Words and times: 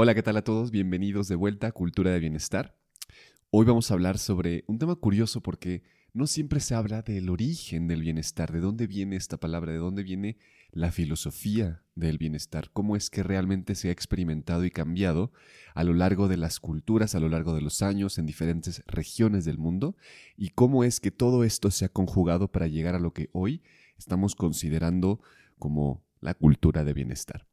Hola, 0.00 0.14
¿qué 0.14 0.22
tal 0.22 0.36
a 0.36 0.44
todos? 0.44 0.70
Bienvenidos 0.70 1.26
de 1.26 1.34
vuelta 1.34 1.66
a 1.66 1.72
Cultura 1.72 2.12
de 2.12 2.20
Bienestar. 2.20 2.78
Hoy 3.50 3.66
vamos 3.66 3.90
a 3.90 3.94
hablar 3.94 4.18
sobre 4.18 4.62
un 4.68 4.78
tema 4.78 4.94
curioso 4.94 5.40
porque 5.40 5.82
no 6.12 6.28
siempre 6.28 6.60
se 6.60 6.76
habla 6.76 7.02
del 7.02 7.28
origen 7.28 7.88
del 7.88 8.02
bienestar, 8.02 8.52
de 8.52 8.60
dónde 8.60 8.86
viene 8.86 9.16
esta 9.16 9.38
palabra, 9.38 9.72
de 9.72 9.78
dónde 9.78 10.04
viene 10.04 10.38
la 10.70 10.92
filosofía 10.92 11.82
del 11.96 12.16
bienestar, 12.16 12.70
cómo 12.72 12.94
es 12.94 13.10
que 13.10 13.24
realmente 13.24 13.74
se 13.74 13.88
ha 13.88 13.90
experimentado 13.90 14.64
y 14.64 14.70
cambiado 14.70 15.32
a 15.74 15.82
lo 15.82 15.94
largo 15.94 16.28
de 16.28 16.36
las 16.36 16.60
culturas, 16.60 17.16
a 17.16 17.18
lo 17.18 17.28
largo 17.28 17.52
de 17.52 17.62
los 17.62 17.82
años, 17.82 18.18
en 18.18 18.26
diferentes 18.26 18.84
regiones 18.86 19.44
del 19.44 19.58
mundo, 19.58 19.96
y 20.36 20.50
cómo 20.50 20.84
es 20.84 21.00
que 21.00 21.10
todo 21.10 21.42
esto 21.42 21.72
se 21.72 21.86
ha 21.86 21.88
conjugado 21.88 22.52
para 22.52 22.68
llegar 22.68 22.94
a 22.94 23.00
lo 23.00 23.12
que 23.12 23.30
hoy 23.32 23.64
estamos 23.98 24.36
considerando 24.36 25.20
como 25.58 26.04
la 26.20 26.34
cultura 26.34 26.84
de 26.84 26.92
bienestar. 26.92 27.48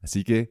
Así 0.00 0.24
que 0.24 0.50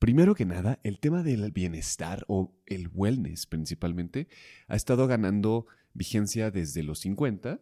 Primero 0.00 0.34
que 0.34 0.46
nada, 0.46 0.80
el 0.82 0.98
tema 0.98 1.22
del 1.22 1.52
bienestar 1.52 2.24
o 2.26 2.54
el 2.64 2.88
wellness 2.88 3.44
principalmente 3.44 4.28
ha 4.66 4.74
estado 4.74 5.06
ganando 5.06 5.66
vigencia 5.92 6.50
desde 6.50 6.82
los 6.82 7.00
50 7.00 7.60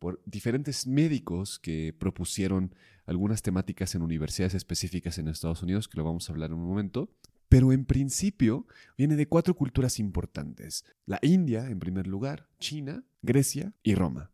por 0.00 0.20
diferentes 0.26 0.88
médicos 0.88 1.60
que 1.60 1.94
propusieron 1.96 2.74
algunas 3.04 3.40
temáticas 3.40 3.94
en 3.94 4.02
universidades 4.02 4.54
específicas 4.54 5.18
en 5.18 5.28
Estados 5.28 5.62
Unidos, 5.62 5.86
que 5.86 5.96
lo 5.96 6.02
vamos 6.02 6.28
a 6.28 6.32
hablar 6.32 6.50
en 6.50 6.56
un 6.56 6.66
momento. 6.66 7.08
Pero 7.48 7.72
en 7.72 7.84
principio 7.84 8.66
viene 8.98 9.14
de 9.14 9.28
cuatro 9.28 9.54
culturas 9.54 10.00
importantes. 10.00 10.84
La 11.04 11.20
India, 11.22 11.70
en 11.70 11.78
primer 11.78 12.08
lugar, 12.08 12.48
China, 12.58 13.04
Grecia 13.22 13.74
y 13.84 13.94
Roma. 13.94 14.32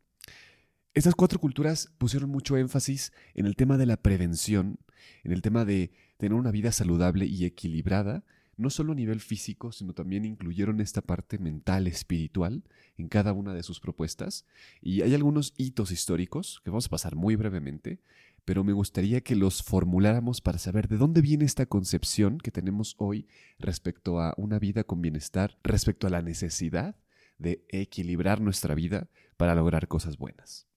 Estas 0.94 1.14
cuatro 1.14 1.38
culturas 1.38 1.92
pusieron 1.98 2.30
mucho 2.30 2.56
énfasis 2.56 3.12
en 3.34 3.44
el 3.44 3.56
tema 3.56 3.76
de 3.76 3.84
la 3.84 3.98
prevención, 3.98 4.78
en 5.22 5.32
el 5.32 5.42
tema 5.42 5.66
de 5.66 5.90
tener 6.22 6.38
una 6.38 6.52
vida 6.52 6.70
saludable 6.70 7.26
y 7.26 7.46
equilibrada, 7.46 8.24
no 8.56 8.70
solo 8.70 8.92
a 8.92 8.94
nivel 8.94 9.18
físico, 9.18 9.72
sino 9.72 9.92
también 9.92 10.24
incluyeron 10.24 10.80
esta 10.80 11.02
parte 11.02 11.36
mental, 11.36 11.88
espiritual, 11.88 12.62
en 12.96 13.08
cada 13.08 13.32
una 13.32 13.54
de 13.54 13.64
sus 13.64 13.80
propuestas. 13.80 14.46
Y 14.80 15.02
hay 15.02 15.16
algunos 15.16 15.52
hitos 15.56 15.90
históricos 15.90 16.60
que 16.62 16.70
vamos 16.70 16.86
a 16.86 16.90
pasar 16.90 17.16
muy 17.16 17.34
brevemente, 17.34 17.98
pero 18.44 18.62
me 18.62 18.72
gustaría 18.72 19.20
que 19.22 19.34
los 19.34 19.64
formuláramos 19.64 20.40
para 20.40 20.58
saber 20.58 20.86
de 20.86 20.96
dónde 20.96 21.22
viene 21.22 21.44
esta 21.44 21.66
concepción 21.66 22.38
que 22.38 22.52
tenemos 22.52 22.94
hoy 22.98 23.26
respecto 23.58 24.20
a 24.20 24.32
una 24.36 24.60
vida 24.60 24.84
con 24.84 25.02
bienestar, 25.02 25.58
respecto 25.64 26.06
a 26.06 26.10
la 26.10 26.22
necesidad 26.22 26.94
de 27.38 27.64
equilibrar 27.68 28.40
nuestra 28.40 28.76
vida 28.76 29.08
para 29.36 29.56
lograr 29.56 29.88
cosas 29.88 30.18
buenas. 30.18 30.71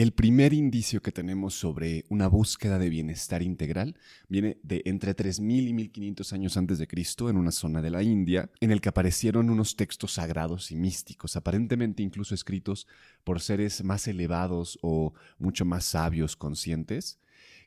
El 0.00 0.12
primer 0.12 0.54
indicio 0.54 1.02
que 1.02 1.12
tenemos 1.12 1.52
sobre 1.52 2.06
una 2.08 2.26
búsqueda 2.26 2.78
de 2.78 2.88
bienestar 2.88 3.42
integral 3.42 3.98
viene 4.30 4.56
de 4.62 4.80
entre 4.86 5.12
3000 5.12 5.68
y 5.68 5.74
1500 5.74 6.32
años 6.32 6.56
antes 6.56 6.78
de 6.78 6.86
Cristo 6.86 7.28
en 7.28 7.36
una 7.36 7.52
zona 7.52 7.82
de 7.82 7.90
la 7.90 8.02
India, 8.02 8.50
en 8.60 8.70
el 8.70 8.80
que 8.80 8.88
aparecieron 8.88 9.50
unos 9.50 9.76
textos 9.76 10.14
sagrados 10.14 10.70
y 10.70 10.76
místicos, 10.76 11.36
aparentemente 11.36 12.02
incluso 12.02 12.34
escritos 12.34 12.86
por 13.24 13.42
seres 13.42 13.84
más 13.84 14.08
elevados 14.08 14.78
o 14.80 15.12
mucho 15.38 15.66
más 15.66 15.84
sabios 15.84 16.34
conscientes, 16.34 17.18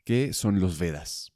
que 0.04 0.32
son 0.32 0.58
los 0.58 0.76
Vedas. 0.76 1.32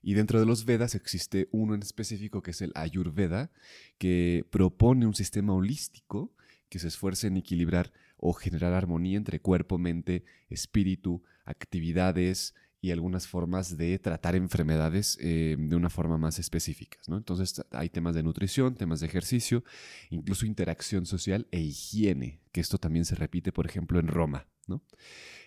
Y 0.00 0.14
dentro 0.14 0.40
de 0.40 0.46
los 0.46 0.64
Vedas 0.64 0.94
existe 0.94 1.50
uno 1.52 1.74
en 1.74 1.82
específico 1.82 2.42
que 2.42 2.52
es 2.52 2.62
el 2.62 2.72
Ayurveda, 2.74 3.50
que 3.98 4.46
propone 4.48 5.04
un 5.06 5.14
sistema 5.14 5.52
holístico 5.52 6.32
que 6.70 6.78
se 6.78 6.88
esfuerce 6.88 7.26
en 7.26 7.36
equilibrar 7.36 7.92
o 8.24 8.32
generar 8.32 8.72
armonía 8.72 9.18
entre 9.18 9.40
cuerpo, 9.40 9.78
mente, 9.78 10.24
espíritu, 10.48 11.24
actividades 11.44 12.54
y 12.80 12.92
algunas 12.92 13.26
formas 13.26 13.76
de 13.76 13.98
tratar 13.98 14.36
enfermedades 14.36 15.18
eh, 15.20 15.56
de 15.58 15.76
una 15.76 15.90
forma 15.90 16.18
más 16.18 16.38
específica. 16.38 16.98
¿no? 17.08 17.16
Entonces 17.16 17.64
hay 17.72 17.88
temas 17.90 18.14
de 18.14 18.22
nutrición, 18.22 18.76
temas 18.76 19.00
de 19.00 19.08
ejercicio, 19.08 19.64
incluso 20.10 20.46
interacción 20.46 21.04
social 21.04 21.48
e 21.50 21.60
higiene, 21.60 22.40
que 22.52 22.60
esto 22.60 22.78
también 22.78 23.04
se 23.04 23.16
repite, 23.16 23.50
por 23.50 23.66
ejemplo, 23.66 23.98
en 23.98 24.06
Roma. 24.06 24.46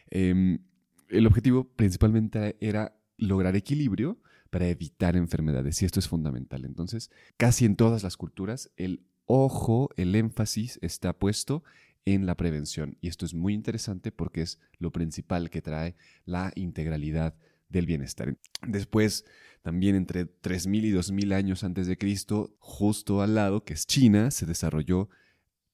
Em, 0.09 0.59
el 1.07 1.27
objetivo 1.27 1.69
principalmente 1.75 2.57
era 2.59 2.97
lograr 3.17 3.55
equilibrio 3.55 4.19
para 4.49 4.67
evitar 4.67 5.15
enfermedades 5.15 5.81
y 5.81 5.85
esto 5.85 6.01
es 6.01 6.09
fundamental. 6.09 6.65
Entonces, 6.65 7.09
casi 7.37 7.63
en 7.63 7.77
todas 7.77 8.03
las 8.03 8.17
culturas 8.17 8.69
el 8.75 9.05
ojo, 9.25 9.89
el 9.95 10.13
énfasis 10.15 10.77
está 10.81 11.13
puesto 11.13 11.63
en 12.05 12.25
la 12.25 12.35
prevención. 12.35 12.97
Y 13.01 13.07
esto 13.07 13.25
es 13.25 13.33
muy 13.33 13.53
interesante 13.53 14.11
porque 14.11 14.41
es 14.41 14.59
lo 14.77 14.91
principal 14.91 15.49
que 15.49 15.61
trae 15.61 15.95
la 16.25 16.51
integralidad 16.55 17.35
del 17.69 17.87
bienestar. 17.87 18.37
Después, 18.65 19.25
también 19.63 19.95
entre 19.95 20.25
3.000 20.25 20.85
y 20.85 20.91
2.000 20.91 21.33
años 21.33 21.63
antes 21.63 21.87
de 21.87 21.97
Cristo, 21.97 22.55
justo 22.59 23.21
al 23.21 23.35
lado, 23.35 23.63
que 23.63 23.73
es 23.73 23.87
China, 23.87 24.29
se 24.31 24.45
desarrolló 24.45 25.09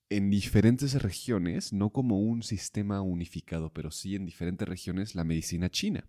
en 0.09 0.29
diferentes 0.29 1.01
regiones, 1.01 1.71
no 1.71 1.91
como 1.91 2.19
un 2.19 2.43
sistema 2.43 3.01
unificado, 3.01 3.71
pero 3.71 3.91
sí 3.91 4.15
en 4.15 4.25
diferentes 4.25 4.67
regiones 4.67 5.15
la 5.15 5.23
medicina 5.23 5.69
china. 5.69 6.05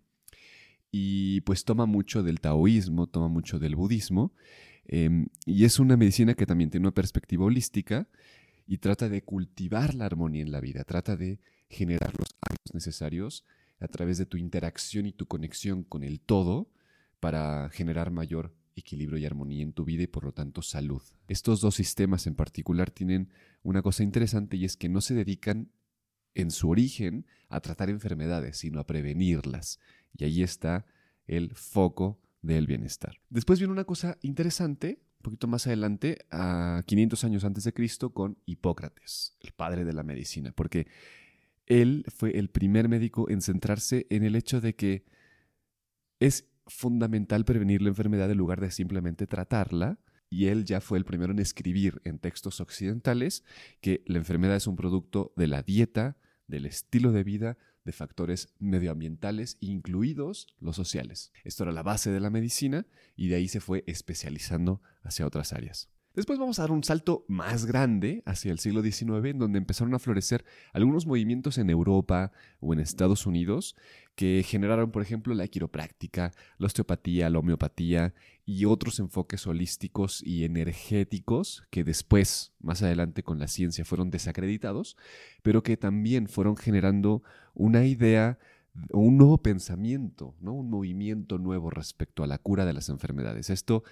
Y 0.91 1.41
pues 1.41 1.63
toma 1.63 1.85
mucho 1.85 2.21
del 2.21 2.41
taoísmo, 2.41 3.07
toma 3.07 3.29
mucho 3.29 3.59
del 3.59 3.75
budismo, 3.75 4.33
em, 4.85 5.27
y 5.45 5.63
es 5.63 5.79
una 5.79 5.95
medicina 5.95 6.33
que 6.33 6.45
también 6.45 6.69
tiene 6.69 6.85
una 6.85 6.93
perspectiva 6.93 7.45
holística, 7.45 8.09
y 8.65 8.77
trata 8.77 9.09
de 9.09 9.23
cultivar 9.23 9.93
la 9.95 10.05
armonía 10.05 10.41
en 10.41 10.51
la 10.51 10.61
vida, 10.61 10.83
trata 10.83 11.15
de 11.15 11.39
generar 11.69 12.13
los 12.17 12.29
hábitos 12.41 12.73
necesarios 12.73 13.45
a 13.79 13.87
través 13.87 14.17
de 14.17 14.25
tu 14.25 14.37
interacción 14.37 15.05
y 15.05 15.11
tu 15.11 15.25
conexión 15.25 15.83
con 15.83 16.03
el 16.03 16.21
todo 16.21 16.71
para 17.19 17.69
generar 17.69 18.11
mayor 18.11 18.55
equilibrio 18.75 19.17
y 19.17 19.25
armonía 19.25 19.63
en 19.63 19.73
tu 19.73 19.85
vida 19.85 20.03
y 20.03 20.07
por 20.07 20.23
lo 20.23 20.33
tanto 20.33 20.61
salud. 20.61 21.01
Estos 21.27 21.61
dos 21.61 21.75
sistemas 21.75 22.27
en 22.27 22.35
particular 22.35 22.91
tienen 22.91 23.29
una 23.61 23.81
cosa 23.81 24.03
interesante 24.03 24.57
y 24.57 24.65
es 24.65 24.77
que 24.77 24.89
no 24.89 25.01
se 25.01 25.13
dedican 25.13 25.71
en 26.35 26.51
su 26.51 26.69
origen 26.69 27.25
a 27.49 27.59
tratar 27.61 27.89
enfermedades, 27.89 28.57
sino 28.57 28.79
a 28.79 28.87
prevenirlas. 28.87 29.79
Y 30.17 30.23
ahí 30.23 30.43
está 30.43 30.85
el 31.27 31.53
foco 31.53 32.19
del 32.41 32.67
bienestar. 32.67 33.19
Después 33.29 33.59
viene 33.59 33.73
una 33.73 33.85
cosa 33.85 34.17
interesante 34.21 35.02
poquito 35.23 35.47
más 35.47 35.65
adelante, 35.65 36.19
a 36.29 36.83
500 36.85 37.23
años 37.23 37.43
antes 37.43 37.63
de 37.63 37.73
Cristo, 37.73 38.13
con 38.13 38.37
Hipócrates, 38.45 39.35
el 39.39 39.53
padre 39.53 39.85
de 39.85 39.93
la 39.93 40.03
medicina, 40.03 40.51
porque 40.51 40.87
él 41.65 42.05
fue 42.15 42.37
el 42.37 42.49
primer 42.49 42.89
médico 42.89 43.29
en 43.29 43.41
centrarse 43.41 44.05
en 44.11 44.23
el 44.23 44.35
hecho 44.35 44.61
de 44.61 44.75
que 44.75 45.05
es 46.19 46.47
fundamental 46.67 47.45
prevenir 47.45 47.81
la 47.81 47.89
enfermedad 47.89 48.29
en 48.29 48.37
lugar 48.37 48.61
de 48.61 48.69
simplemente 48.69 49.25
tratarla, 49.25 49.99
y 50.29 50.47
él 50.47 50.65
ya 50.65 50.81
fue 50.81 50.97
el 50.97 51.05
primero 51.05 51.31
en 51.31 51.39
escribir 51.39 52.01
en 52.05 52.17
textos 52.19 52.59
occidentales 52.59 53.43
que 53.81 54.03
la 54.07 54.17
enfermedad 54.17 54.55
es 54.55 54.67
un 54.67 54.75
producto 54.75 55.31
de 55.35 55.47
la 55.47 55.61
dieta, 55.61 56.17
del 56.47 56.65
estilo 56.65 57.11
de 57.11 57.23
vida, 57.23 57.57
de 57.85 57.91
factores 57.91 58.53
medioambientales, 58.59 59.57
incluidos 59.59 60.47
los 60.59 60.75
sociales. 60.75 61.31
Esto 61.43 61.63
era 61.63 61.71
la 61.71 61.83
base 61.83 62.11
de 62.11 62.19
la 62.19 62.29
medicina 62.29 62.85
y 63.15 63.27
de 63.27 63.35
ahí 63.35 63.47
se 63.47 63.59
fue 63.59 63.83
especializando 63.87 64.81
hacia 65.01 65.27
otras 65.27 65.53
áreas. 65.53 65.89
Después 66.15 66.37
vamos 66.37 66.59
a 66.59 66.61
dar 66.61 66.71
un 66.71 66.83
salto 66.83 67.25
más 67.27 67.65
grande 67.65 68.21
hacia 68.27 68.51
el 68.51 68.59
siglo 68.59 68.83
XIX, 68.83 69.31
en 69.31 69.39
donde 69.39 69.57
empezaron 69.57 69.95
a 69.95 69.99
florecer 69.99 70.45
algunos 70.71 71.07
movimientos 71.07 71.57
en 71.57 71.71
Europa 71.71 72.31
o 72.59 72.71
en 72.71 72.79
Estados 72.79 73.25
Unidos 73.25 73.75
que 74.13 74.43
generaron, 74.45 74.91
por 74.91 75.01
ejemplo, 75.01 75.33
la 75.33 75.47
quiropráctica, 75.47 76.31
la 76.59 76.67
osteopatía, 76.67 77.31
la 77.31 77.39
homeopatía 77.39 78.13
y 78.45 78.65
otros 78.65 78.99
enfoques 78.99 79.47
holísticos 79.47 80.21
y 80.21 80.43
energéticos 80.45 81.63
que 81.71 81.83
después, 81.83 82.53
más 82.59 82.83
adelante 82.83 83.23
con 83.23 83.39
la 83.39 83.47
ciencia, 83.47 83.83
fueron 83.83 84.11
desacreditados, 84.11 84.97
pero 85.41 85.63
que 85.63 85.77
también 85.77 86.27
fueron 86.27 86.57
generando 86.57 87.23
una 87.55 87.85
idea 87.85 88.37
o 88.91 88.99
un 88.99 89.17
nuevo 89.17 89.41
pensamiento, 89.41 90.35
¿no? 90.41 90.53
un 90.53 90.69
movimiento 90.69 91.39
nuevo 91.39 91.71
respecto 91.71 92.23
a 92.23 92.27
la 92.27 92.37
cura 92.37 92.65
de 92.65 92.73
las 92.73 92.89
enfermedades. 92.89 93.49
Esto, 93.49 93.83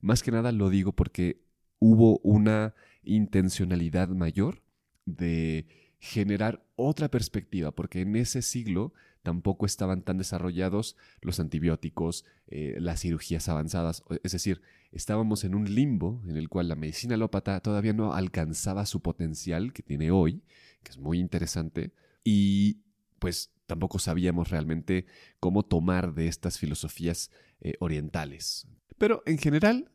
más 0.00 0.24
que 0.24 0.32
nada, 0.32 0.50
lo 0.50 0.70
digo 0.70 0.90
porque 0.90 1.46
hubo 1.78 2.18
una 2.18 2.74
intencionalidad 3.02 4.08
mayor 4.08 4.62
de 5.06 5.66
generar 5.98 6.64
otra 6.76 7.10
perspectiva, 7.10 7.72
porque 7.72 8.00
en 8.02 8.14
ese 8.16 8.42
siglo 8.42 8.92
tampoco 9.22 9.66
estaban 9.66 10.02
tan 10.02 10.16
desarrollados 10.16 10.96
los 11.20 11.40
antibióticos, 11.40 12.24
eh, 12.46 12.76
las 12.78 13.00
cirugías 13.00 13.48
avanzadas. 13.48 14.04
Es 14.22 14.32
decir, 14.32 14.62
estábamos 14.92 15.44
en 15.44 15.54
un 15.54 15.74
limbo 15.74 16.22
en 16.26 16.36
el 16.36 16.48
cual 16.48 16.68
la 16.68 16.76
medicina 16.76 17.14
alópata 17.14 17.60
todavía 17.60 17.92
no 17.92 18.14
alcanzaba 18.14 18.86
su 18.86 19.02
potencial 19.02 19.72
que 19.72 19.82
tiene 19.82 20.10
hoy, 20.10 20.42
que 20.82 20.92
es 20.92 20.98
muy 20.98 21.18
interesante, 21.18 21.92
y 22.24 22.78
pues 23.18 23.52
tampoco 23.66 23.98
sabíamos 23.98 24.50
realmente 24.50 25.06
cómo 25.40 25.64
tomar 25.64 26.14
de 26.14 26.28
estas 26.28 26.58
filosofías 26.58 27.30
eh, 27.60 27.74
orientales. 27.80 28.66
Pero 28.98 29.22
en 29.26 29.38
general, 29.38 29.90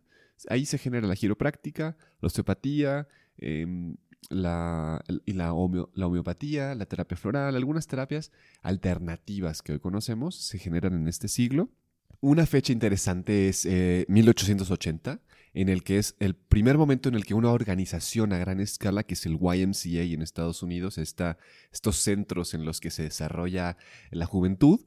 ahí 0.50 0.66
se 0.66 0.78
genera 0.78 1.08
la 1.08 1.16
giropráctica, 1.16 1.98
la 2.22 2.28
osteopatía, 2.28 3.08
em, 3.38 3.96
la, 4.30 5.04
y 5.26 5.34
la, 5.34 5.54
homeopatía, 5.54 6.76
la 6.76 6.86
terapia 6.86 7.18
floral, 7.18 7.56
algunas 7.56 7.88
terapias 7.88 8.32
alternativas 8.62 9.62
que 9.62 9.74
hoy 9.74 9.80
conocemos 9.80 10.36
se 10.36 10.60
generan 10.60 10.94
en 10.94 11.08
este 11.08 11.28
siglo. 11.28 11.70
Una 12.22 12.46
fecha 12.46 12.72
interesante 12.72 13.50
es 13.50 13.66
1880, 14.08 15.12
eh, 15.12 15.20
en 15.54 15.70
el 15.70 15.84
que 15.84 15.98
es 15.98 16.16
el 16.20 16.36
primer 16.36 16.78
momento 16.78 17.10
en 17.10 17.16
el 17.16 17.26
que 17.26 17.34
una 17.34 17.52
organización 17.52 18.32
a 18.34 18.38
gran 18.38 18.60
escala, 18.60 19.04
que 19.04 19.14
es 19.14 19.26
el 19.26 19.34
YMCA 19.34 20.04
en 20.04 20.22
Estados 20.22 20.64
Unidos, 20.64 20.98
está, 20.98 21.38
estos 21.72 21.98
centros 21.98 22.54
en 22.54 22.66
los 22.66 22.80
que 22.80 22.92
se 22.92 23.04
desarrolla 23.04 23.78
la 24.10 24.26
juventud, 24.26 24.80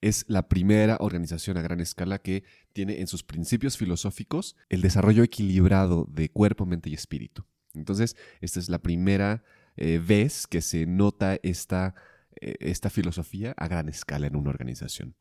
es 0.00 0.24
la 0.28 0.48
primera 0.48 0.96
organización 1.00 1.56
a 1.56 1.62
gran 1.62 1.80
escala 1.80 2.18
que 2.18 2.44
tiene 2.72 3.00
en 3.00 3.06
sus 3.06 3.22
principios 3.22 3.76
filosóficos 3.76 4.56
el 4.68 4.80
desarrollo 4.80 5.22
equilibrado 5.22 6.06
de 6.10 6.28
cuerpo, 6.28 6.66
mente 6.66 6.90
y 6.90 6.94
espíritu. 6.94 7.44
Entonces, 7.74 8.16
esta 8.40 8.60
es 8.60 8.68
la 8.68 8.78
primera 8.78 9.42
eh, 9.76 10.00
vez 10.04 10.46
que 10.46 10.60
se 10.60 10.86
nota 10.86 11.38
esta, 11.42 11.94
eh, 12.40 12.54
esta 12.60 12.90
filosofía 12.90 13.52
a 13.56 13.68
gran 13.68 13.88
escala 13.88 14.26
en 14.26 14.36
una 14.36 14.50
organización. 14.50 15.16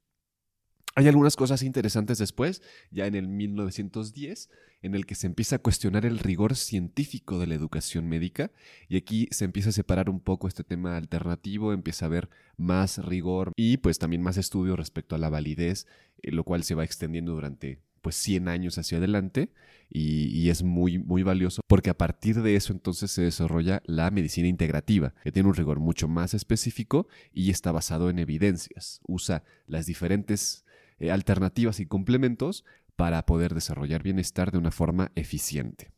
Hay 0.95 1.07
algunas 1.07 1.35
cosas 1.35 1.63
interesantes 1.63 2.19
después, 2.19 2.61
ya 2.91 3.07
en 3.07 3.15
el 3.15 3.27
1910, 3.27 4.49
en 4.83 4.93
el 4.93 5.07
que 5.07 5.15
se 5.15 5.25
empieza 5.25 5.55
a 5.55 5.59
cuestionar 5.59 6.05
el 6.05 6.19
rigor 6.19 6.55
científico 6.55 7.39
de 7.39 7.47
la 7.47 7.55
educación 7.55 8.07
médica 8.07 8.51
y 8.87 8.97
aquí 8.97 9.27
se 9.31 9.45
empieza 9.45 9.69
a 9.69 9.73
separar 9.73 10.07
un 10.09 10.19
poco 10.19 10.47
este 10.47 10.63
tema 10.63 10.95
alternativo, 10.97 11.73
empieza 11.73 12.05
a 12.05 12.07
haber 12.07 12.29
más 12.57 13.03
rigor 13.03 13.53
y 13.55 13.77
pues 13.77 13.97
también 13.97 14.21
más 14.21 14.37
estudio 14.37 14.75
respecto 14.75 15.15
a 15.15 15.17
la 15.17 15.29
validez, 15.29 15.87
eh, 16.21 16.31
lo 16.31 16.43
cual 16.43 16.63
se 16.63 16.75
va 16.75 16.83
extendiendo 16.83 17.33
durante 17.33 17.79
pues 18.03 18.15
100 18.17 18.49
años 18.49 18.77
hacia 18.77 18.99
adelante 18.99 19.49
y, 19.89 20.25
y, 20.27 20.49
es 20.49 20.61
muy, 20.61 20.99
muy 20.99 21.23
valioso 21.23 21.61
porque 21.67 21.89
a 21.89 21.97
partir 21.97 22.41
de 22.41 22.55
eso 22.55 22.73
entonces 22.73 23.09
se 23.09 23.21
desarrolla 23.21 23.81
la 23.85 24.11
medicina 24.11 24.47
integrativa, 24.47 25.15
que 25.23 25.31
tiene 25.31 25.49
un 25.49 25.55
rigor 25.55 25.79
mucho 25.79 26.07
más 26.07 26.33
específico 26.33 27.07
y 27.31 27.49
está 27.49 27.71
basado 27.71 28.09
en 28.09 28.19
evidencias. 28.19 28.99
Usa 29.07 29.43
las 29.65 29.85
diferentes 29.85 30.65
eh, 30.99 31.11
alternativas 31.11 31.79
y 31.79 31.85
complementos 31.85 32.65
para 32.95 33.25
poder 33.25 33.53
desarrollar 33.53 34.03
bienestar 34.03 34.51
de 34.51 34.57
una 34.57 34.71
forma 34.71 35.11
eficiente. 35.15 35.91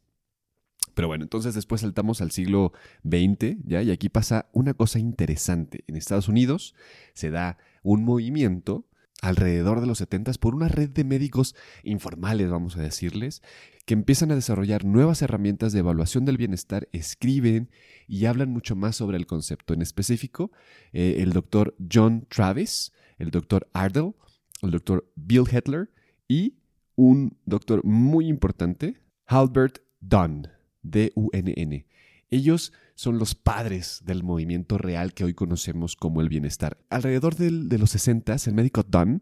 Pero 0.93 1.09
bueno, 1.09 1.23
entonces 1.23 1.53
después 1.53 1.81
saltamos 1.81 2.21
al 2.21 2.31
siglo 2.31 2.71
XX, 3.03 3.57
¿ya? 3.65 3.81
Y 3.81 3.91
aquí 3.91 4.07
pasa 4.07 4.47
una 4.53 4.73
cosa 4.73 4.97
interesante. 4.97 5.83
En 5.87 5.97
Estados 5.97 6.29
Unidos 6.29 6.73
se 7.13 7.29
da 7.31 7.57
un 7.83 8.03
movimiento 8.05 8.85
alrededor 9.21 9.81
de 9.81 9.87
los 9.87 9.97
70 9.97 10.33
por 10.33 10.55
una 10.55 10.67
red 10.67 10.89
de 10.89 11.03
médicos 11.03 11.55
informales, 11.83 12.49
vamos 12.49 12.77
a 12.77 12.81
decirles, 12.81 13.41
que 13.85 13.93
empiezan 13.93 14.31
a 14.31 14.35
desarrollar 14.35 14.85
nuevas 14.85 15.21
herramientas 15.21 15.73
de 15.73 15.79
evaluación 15.79 16.25
del 16.25 16.37
bienestar, 16.37 16.87
escriben 16.91 17.69
y 18.07 18.25
hablan 18.25 18.49
mucho 18.49 18.75
más 18.75 18.95
sobre 18.95 19.17
el 19.17 19.25
concepto. 19.25 19.73
En 19.73 19.81
específico, 19.81 20.51
eh, 20.93 21.17
el 21.19 21.33
doctor 21.33 21.75
John 21.91 22.25
Travis, 22.29 22.93
el 23.17 23.31
doctor 23.31 23.69
Ardell, 23.73 24.13
el 24.61 24.71
doctor 24.71 25.11
Bill 25.15 25.43
Hetler 25.51 25.89
y 26.27 26.55
un 26.95 27.37
doctor 27.45 27.83
muy 27.83 28.27
importante, 28.27 29.01
Halbert 29.25 29.79
Dunn, 29.99 30.47
D-U-N-N. 30.81 31.85
Ellos 32.29 32.73
son 32.95 33.19
los 33.19 33.35
padres 33.35 34.01
del 34.05 34.23
movimiento 34.23 34.77
real 34.77 35.13
que 35.13 35.25
hoy 35.25 35.33
conocemos 35.33 35.95
como 35.95 36.21
el 36.21 36.29
bienestar. 36.29 36.77
Alrededor 36.89 37.35
de 37.35 37.77
los 37.77 37.91
60, 37.91 38.35
el 38.45 38.53
médico 38.53 38.83
Dunn 38.83 39.21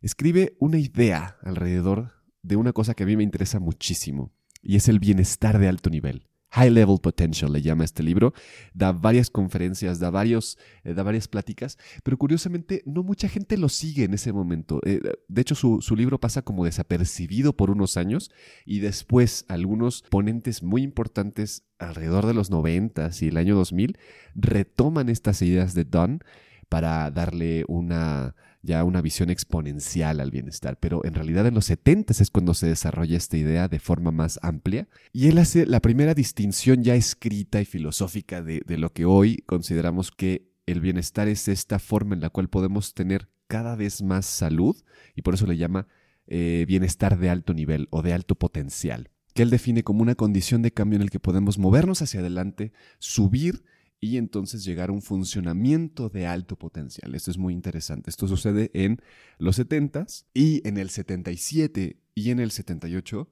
escribe 0.00 0.56
una 0.58 0.78
idea 0.78 1.36
alrededor 1.42 2.12
de 2.42 2.56
una 2.56 2.72
cosa 2.72 2.94
que 2.94 3.02
a 3.02 3.06
mí 3.06 3.16
me 3.16 3.22
interesa 3.22 3.60
muchísimo, 3.60 4.32
y 4.62 4.76
es 4.76 4.88
el 4.88 4.98
bienestar 4.98 5.58
de 5.58 5.68
alto 5.68 5.90
nivel. 5.90 6.26
High 6.50 6.70
Level 6.70 6.98
Potential 7.00 7.52
le 7.52 7.62
llama 7.62 7.84
este 7.84 8.02
libro. 8.02 8.32
Da 8.74 8.92
varias 8.92 9.30
conferencias, 9.30 9.98
da, 9.98 10.10
varios, 10.10 10.58
eh, 10.84 10.94
da 10.94 11.02
varias 11.02 11.28
pláticas, 11.28 11.78
pero 12.02 12.18
curiosamente 12.18 12.82
no 12.86 13.02
mucha 13.02 13.28
gente 13.28 13.56
lo 13.56 13.68
sigue 13.68 14.04
en 14.04 14.14
ese 14.14 14.32
momento. 14.32 14.80
Eh, 14.84 15.00
de 15.28 15.40
hecho, 15.40 15.54
su, 15.54 15.96
libro 15.96 16.18
pasa 16.18 16.42
como 16.42 16.64
desapercibido 16.64 17.56
por 17.56 17.70
unos 17.70 17.96
años 17.96 18.30
y 18.64 18.78
después 18.78 19.44
algunos 19.48 20.02
ponentes 20.02 20.62
muy 20.62 20.82
importantes 20.82 21.64
alrededor 21.78 22.26
de 22.26 22.34
los 22.34 22.50
90 22.50 23.10
y 23.20 23.28
el 23.28 23.36
año 23.36 23.54
2000 23.56 23.98
retoman 24.34 25.08
estas 25.08 25.42
ideas 25.42 25.74
de 25.74 25.84
Don 25.84 26.22
para 26.70 27.10
darle 27.10 27.64
una 27.68 28.34
ya 28.62 28.84
una 28.84 29.00
visión 29.00 29.30
exponencial 29.30 30.20
al 30.20 30.30
bienestar, 30.30 30.78
pero 30.78 31.04
en 31.04 31.14
realidad 31.14 31.46
en 31.46 31.54
los 31.54 31.64
70 31.66 32.12
es 32.12 32.30
cuando 32.30 32.54
se 32.54 32.66
desarrolla 32.66 33.16
esta 33.16 33.36
idea 33.36 33.68
de 33.68 33.78
forma 33.78 34.10
más 34.10 34.38
amplia 34.42 34.88
y 35.12 35.28
él 35.28 35.38
hace 35.38 35.66
la 35.66 35.80
primera 35.80 36.14
distinción 36.14 36.82
ya 36.82 36.94
escrita 36.94 37.60
y 37.60 37.64
filosófica 37.64 38.42
de, 38.42 38.62
lo 38.76 38.92
que 38.92 39.06
hoy 39.06 39.38
consideramos 39.46 40.10
que 40.10 40.50
el 40.66 40.80
bienestar 40.80 41.28
es 41.28 41.48
esta 41.48 41.78
forma 41.78 42.14
en 42.14 42.20
la 42.20 42.30
cual 42.30 42.48
podemos 42.48 42.92
tener 42.92 43.28
cada 43.48 43.76
vez 43.76 44.02
más 44.02 44.26
salud 44.26 44.76
y 45.16 45.22
por 45.22 45.34
eso 45.34 45.46
le 45.46 45.56
llama 45.56 45.86
eh, 46.26 46.64
bienestar 46.68 47.18
de 47.18 47.30
alto 47.30 47.54
nivel 47.54 47.88
o 47.90 48.02
de 48.02 48.12
alto 48.12 48.34
potencial, 48.34 49.10
que 49.34 49.42
él 49.42 49.50
define 49.50 49.82
como 49.82 50.02
una 50.02 50.14
condición 50.14 50.60
de 50.60 50.72
cambio 50.72 50.96
en 50.96 51.02
el 51.02 51.10
que 51.10 51.18
podemos 51.18 51.58
movernos 51.58 52.02
hacia 52.02 52.20
adelante, 52.20 52.72
subir 52.98 53.64
y 54.00 54.16
entonces 54.16 54.64
llegar 54.64 54.88
a 54.88 54.92
un 54.92 55.02
funcionamiento 55.02 56.08
de 56.08 56.26
alto 56.26 56.56
potencial. 56.56 57.14
Esto 57.14 57.30
es 57.30 57.38
muy 57.38 57.52
interesante. 57.52 58.08
Esto 58.08 58.26
sucede 58.26 58.70
en 58.72 59.02
los 59.38 59.56
70 59.56 60.06
y 60.32 60.66
en 60.66 60.78
el 60.78 60.88
77 60.88 61.98
y 62.14 62.30
en 62.30 62.40
el 62.40 62.50
78 62.50 63.28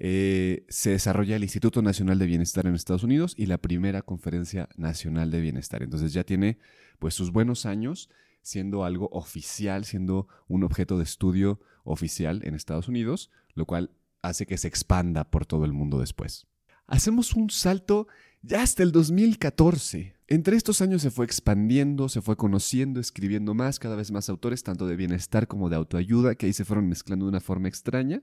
eh, 0.00 0.64
se 0.68 0.90
desarrolla 0.90 1.36
el 1.36 1.42
Instituto 1.42 1.82
Nacional 1.82 2.18
de 2.18 2.26
Bienestar 2.26 2.66
en 2.66 2.74
Estados 2.74 3.02
Unidos 3.02 3.34
y 3.36 3.46
la 3.46 3.58
primera 3.58 4.02
Conferencia 4.02 4.68
Nacional 4.76 5.30
de 5.30 5.40
Bienestar. 5.40 5.82
Entonces 5.82 6.12
ya 6.12 6.24
tiene 6.24 6.58
pues 6.98 7.14
sus 7.14 7.30
buenos 7.30 7.66
años 7.66 8.08
siendo 8.40 8.84
algo 8.84 9.08
oficial, 9.12 9.84
siendo 9.84 10.28
un 10.46 10.64
objeto 10.64 10.96
de 10.96 11.04
estudio 11.04 11.60
oficial 11.84 12.40
en 12.44 12.54
Estados 12.54 12.88
Unidos, 12.88 13.30
lo 13.54 13.66
cual 13.66 13.90
hace 14.22 14.46
que 14.46 14.56
se 14.56 14.68
expanda 14.68 15.30
por 15.30 15.44
todo 15.44 15.64
el 15.64 15.72
mundo 15.72 16.00
después. 16.00 16.46
Hacemos 16.88 17.34
un 17.34 17.50
salto 17.50 18.08
ya 18.40 18.62
hasta 18.62 18.82
el 18.82 18.92
2014. 18.92 20.14
Entre 20.26 20.56
estos 20.56 20.80
años 20.80 21.02
se 21.02 21.10
fue 21.10 21.26
expandiendo, 21.26 22.08
se 22.08 22.22
fue 22.22 22.34
conociendo, 22.34 22.98
escribiendo 22.98 23.52
más, 23.52 23.78
cada 23.78 23.94
vez 23.94 24.10
más 24.10 24.30
autores, 24.30 24.62
tanto 24.62 24.86
de 24.86 24.96
bienestar 24.96 25.46
como 25.46 25.68
de 25.68 25.76
autoayuda, 25.76 26.34
que 26.34 26.46
ahí 26.46 26.54
se 26.54 26.64
fueron 26.64 26.88
mezclando 26.88 27.26
de 27.26 27.30
una 27.30 27.40
forma 27.40 27.68
extraña. 27.68 28.22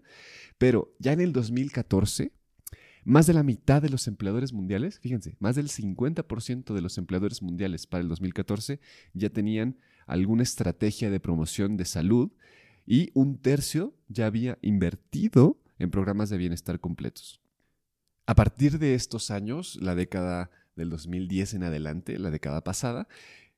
Pero 0.58 0.96
ya 0.98 1.14
en 1.14 1.22
el 1.22 1.32
2014, 1.32 2.32
más 3.04 3.28
de 3.28 3.34
la 3.34 3.44
mitad 3.44 3.84
de 3.84 3.90
los 3.90 4.08
empleadores 4.08 4.52
mundiales, 4.52 5.00
fíjense, 5.00 5.36
más 5.40 5.56
del 5.56 5.70
50% 5.70 6.74
de 6.74 6.82
los 6.82 6.98
empleadores 6.98 7.44
mundiales 7.44 7.86
para 7.86 8.02
el 8.02 8.10
2014 8.10 8.80
ya 9.14 9.30
tenían 9.30 9.78
alguna 10.08 10.42
estrategia 10.42 11.12
de 11.12 11.20
promoción 11.20 11.78
de 11.78 11.86
salud 11.86 12.32
y 12.88 13.12
un 13.14 13.38
tercio 13.38 13.94
ya 14.08 14.26
había 14.26 14.58
invertido 14.64 15.62
en 15.78 15.92
programas 15.92 16.32
de 16.32 16.38
bienestar 16.38 16.80
completos. 16.80 17.45
A 18.28 18.36
partir 18.36 18.80
de 18.80 18.96
estos 18.96 19.30
años, 19.30 19.78
la 19.82 19.94
década 19.94 20.50
del 20.76 20.90
2010 20.90 21.54
en 21.54 21.64
adelante, 21.64 22.18
la 22.18 22.32
década 22.32 22.64
pasada, 22.64 23.08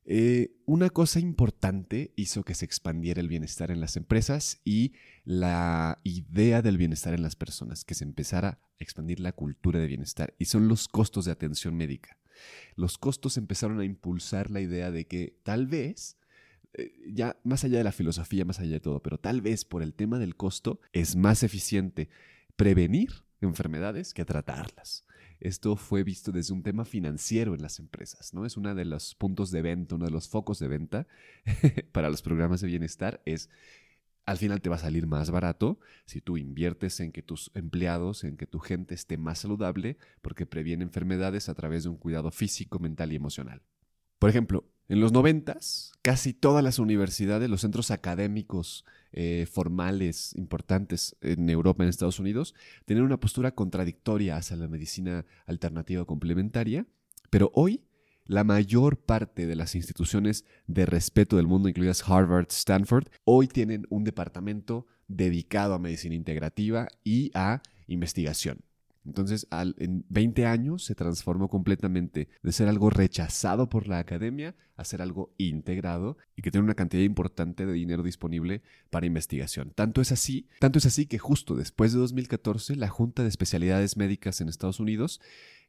eh, 0.04 0.56
una 0.66 0.90
cosa 0.90 1.20
importante 1.20 2.14
hizo 2.18 2.44
que 2.44 2.54
se 2.54 2.66
expandiera 2.66 3.22
el 3.22 3.30
bienestar 3.30 3.72
en 3.72 3.80
las 3.80 3.96
empresas 3.96 4.62
y 4.66 4.94
la 5.24 6.00
idea 6.04 6.62
del 6.62 6.78
bienestar 6.78 7.14
en 7.14 7.22
las 7.22 7.36
personas, 7.38 7.86
que 7.86 7.94
se 7.94 8.04
empezara 8.04 8.50
a 8.50 8.60
expandir 8.80 9.22
la 9.22 9.32
cultura 9.32 9.80
de 9.80 9.88
bienestar, 9.88 10.34
y 10.38 10.46
son 10.46 10.68
los 10.68 10.90
costos 10.90 11.26
de 11.26 11.32
atención 11.32 11.76
médica. 11.76 12.18
Los 12.76 12.98
costos 12.98 13.38
empezaron 13.38 13.80
a 13.80 13.86
impulsar 13.86 14.52
la 14.52 14.60
idea 14.60 14.92
de 14.92 15.08
que 15.08 15.40
tal 15.44 15.68
vez, 15.68 16.18
eh, 16.74 16.92
ya 17.08 17.38
más 17.44 17.64
allá 17.64 17.78
de 17.78 17.84
la 17.86 17.92
filosofía, 17.94 18.44
más 18.44 18.60
allá 18.60 18.74
de 18.74 18.80
todo, 18.82 19.02
pero 19.02 19.18
tal 19.18 19.42
vez 19.42 19.64
por 19.64 19.82
el 19.82 19.94
tema 19.94 20.20
del 20.20 20.36
costo 20.36 20.82
es 20.92 21.16
más 21.16 21.44
eficiente 21.44 22.10
prevenir 22.56 23.26
enfermedades 23.41 24.13
que 24.13 24.25
tratarlas. 24.25 25.06
Esto 25.39 25.75
fue 25.75 26.03
visto 26.03 26.32
desde 26.32 26.53
un 26.53 26.63
tema 26.63 26.84
financiero 26.84 27.53
en 27.53 27.62
las 27.62 27.79
empresas, 27.79 28.34
¿no? 28.34 28.46
Es 28.46 28.58
uno 28.58 28.74
de 28.74 28.86
los 28.86 29.13
puntos 29.15 29.51
de 29.51 29.62
venta, 29.62 29.96
uno 29.96 30.06
de 30.06 30.12
los 30.12 30.27
focos 30.27 30.60
de 30.60 30.67
venta 30.67 31.08
para 31.91 32.10
los 32.10 32.22
programas 32.22 32.62
de 32.62 32.67
bienestar 32.67 33.22
es 33.25 33.50
al 34.27 34.38
final 34.38 34.62
te 34.62 34.70
va 34.70 34.75
a 34.75 34.79
salir 34.79 35.08
más 35.08 35.32
barato 35.32 35.79
si 36.06 36.20
tú 36.20 36.36
inviertes 36.38 37.00
en 37.00 37.13
que 37.13 37.22
tus 37.22 37.50
empleados, 37.53 38.25
en 38.25 38.36
que 38.36 38.46
tu 38.46 38.60
gente 38.60 38.94
esté 38.94 39.17
más 39.17 39.39
saludable, 39.39 39.98
porque 40.22 40.46
previene 40.46 40.84
enfermedades 40.84 41.48
a 41.48 41.56
través 41.56 41.84
de 41.84 41.89
un 41.89 41.96
cuidado 41.96 42.29
físico, 42.29 42.77
mental 42.77 43.13
y 43.13 43.15
emocional. 43.15 43.62
Por 44.20 44.29
ejemplo, 44.29 44.65
En 44.89 45.01
los 45.01 45.12
noventas, 45.12 45.91
casi 46.01 46.34
todas 46.34 46.63
las 46.63 46.79
universidades, 46.79 47.50
los 47.50 47.62
centros 47.62 47.91
académicos 47.91 48.86
eh, 49.12 49.46
formales 49.51 50.34
importantes 50.36 51.17
en 51.20 51.50
Europa, 51.50 51.84
en 51.84 51.89
Estados 51.89 52.20
Unidos, 52.20 52.56
tenían 52.86 53.06
una 53.06 53.20
postura 53.20 53.53
contradictoria 53.53 54.38
hacia 54.38 54.56
la 54.56 54.70
medicina 54.70 55.25
alternativa 55.46 56.06
complementaria, 56.06 56.86
pero 57.29 57.51
hoy 57.53 57.84
la 58.27 58.46
mayor 58.46 58.98
parte 58.98 59.46
de 59.46 59.56
las 59.56 59.75
instituciones 59.75 60.46
de 60.67 60.86
respeto 60.86 61.36
del 61.36 61.48
mundo, 61.48 61.67
incluidas 61.67 62.03
Harvard, 62.08 62.48
Stanford, 62.50 63.08
hoy 63.25 63.48
tienen 63.48 63.86
un 63.89 64.06
departamento 64.06 64.86
dedicado 65.08 65.74
a 65.74 65.79
medicina 65.79 66.15
integrativa 66.15 66.88
y 67.03 67.32
a 67.34 67.62
investigación. 67.88 68.67
Entonces, 69.08 69.48
en 69.78 70.06
20 70.10 70.46
años 70.46 70.84
se 70.84 70.94
transformó 70.94 71.48
completamente 71.48 72.28
de 72.44 72.52
ser 72.52 72.68
algo 72.68 72.90
rechazado 72.90 73.70
por 73.70 73.88
la 73.88 74.00
academia 74.00 74.54
a 74.76 74.84
ser 74.84 75.02
algo 75.02 75.34
integrado 75.38 76.18
y 76.36 76.42
que 76.42 76.52
tiene 76.52 76.66
una 76.66 76.76
cantidad 76.76 77.04
importante 77.04 77.66
de 77.66 77.72
dinero 77.72 78.04
disponible 78.04 78.62
para 78.90 79.06
investigación. 79.06 79.72
Tanto 79.74 80.02
es 80.02 80.12
así, 80.12 80.50
tanto 80.60 80.78
es 80.78 80.86
así 80.86 81.06
que 81.06 81.18
justo 81.18 81.56
después 81.56 81.94
de 81.94 82.00
2014 82.00 82.76
la 82.76 82.90
Junta 82.90 83.24
de 83.24 83.30
Especialidades 83.30 83.96
Médicas 83.96 84.42
en 84.42 84.50
Estados 84.50 84.82
Unidos, 84.82 85.22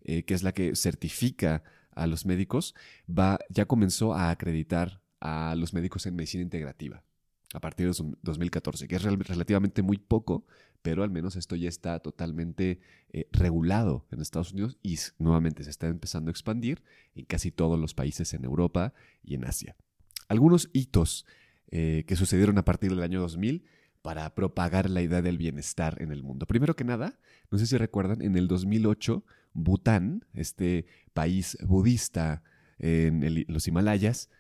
eh, 0.03 0.25
que 0.25 0.35
es 0.35 0.43
la 0.43 0.53
que 0.53 0.75
certifica 0.75 1.63
a 1.93 2.09
los 2.09 2.27
médicos, 2.27 2.75
va, 3.09 3.39
ya 3.51 3.67
comenzó 3.67 4.15
a 4.15 4.31
acreditar 4.31 5.01
a 5.21 5.55
los 5.57 5.73
médicos 5.73 6.07
en 6.07 6.17
medicina 6.17 6.43
integrativa 6.43 7.05
a 7.55 7.61
partir 7.61 7.91
de 7.91 8.15
2014, 8.23 8.89
que 8.89 8.97
es 8.97 9.03
relativamente 9.03 9.83
muy 9.83 9.97
poco, 9.97 10.45
pero 10.83 11.03
al 11.03 11.11
menos 11.11 11.37
esto 11.37 11.57
ya 11.57 11.69
está 11.69 11.99
totalmente 11.99 12.81
eh, 13.13 13.27
regulado 13.33 14.07
en 14.11 14.21
Estados 14.21 14.53
Unidos 14.53 14.79
y 14.83 14.99
nuevamente 15.19 15.65
se 15.65 15.71
está 15.71 15.89
empezando 15.89 16.29
a 16.29 16.33
expandir 16.33 16.83
en 17.15 17.25
casi 17.25 17.51
todos 17.51 17.79
los 17.79 17.95
países 17.95 18.35
en 18.35 18.45
Europa 18.45 18.93
y 19.25 19.35
en 19.35 19.45
Asia. 19.45 19.77
Algunos 20.29 20.69
hitos 20.73 21.27
eh, 21.71 22.05
que 22.07 22.17
sucedieron 22.17 22.59
a 22.59 22.65
partir 22.65 22.91
del 22.91 23.03
año 23.03 23.21
2000 23.21 23.65
para 24.03 24.35
propagar 24.35 24.89
la 24.89 25.03
idea 25.03 25.23
del 25.23 25.39
bienestar 25.39 26.01
en 26.01 26.13
el 26.13 26.23
mundo. 26.23 26.47
Primero 26.47 26.77
que 26.77 26.85
nada, 26.85 27.19
no 27.51 27.59
sé 27.59 27.67
si 27.67 27.77
recuerdan, 27.77 28.23
en 28.23 28.37
el 28.37 28.47
2008, 28.47 29.25
Bután, 29.55 30.25
este 30.35 30.87
país 31.15 31.59
budista 31.67 32.43
en 32.79 33.45
los 33.49 33.67
Himalayas, 33.67 34.31